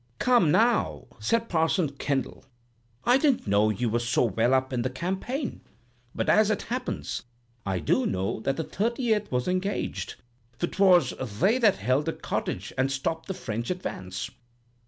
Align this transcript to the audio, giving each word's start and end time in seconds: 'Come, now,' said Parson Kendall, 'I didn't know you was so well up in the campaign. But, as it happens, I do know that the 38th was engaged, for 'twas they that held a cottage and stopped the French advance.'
'Come, 0.17 0.49
now,' 0.49 1.05
said 1.19 1.47
Parson 1.47 1.89
Kendall, 1.89 2.43
'I 3.03 3.17
didn't 3.19 3.45
know 3.47 3.69
you 3.69 3.87
was 3.87 4.09
so 4.09 4.23
well 4.23 4.51
up 4.55 4.73
in 4.73 4.81
the 4.81 4.89
campaign. 4.89 5.61
But, 6.15 6.27
as 6.27 6.49
it 6.49 6.63
happens, 6.63 7.21
I 7.67 7.77
do 7.77 8.07
know 8.07 8.39
that 8.39 8.57
the 8.57 8.63
38th 8.63 9.29
was 9.29 9.47
engaged, 9.47 10.15
for 10.57 10.65
'twas 10.65 11.13
they 11.39 11.59
that 11.59 11.75
held 11.75 12.09
a 12.09 12.13
cottage 12.13 12.73
and 12.79 12.91
stopped 12.91 13.27
the 13.27 13.35
French 13.35 13.69
advance.' 13.69 14.31